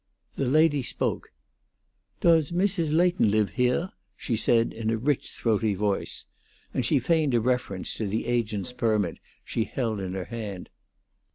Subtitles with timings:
[0.33, 1.31] The lady spoke.
[2.21, 2.91] "Does Mrs.
[2.91, 6.25] Leighton live heah?" she said, in a rich, throaty voice;
[6.73, 10.69] and she feigned a reference to the agent's permit she held in her hand.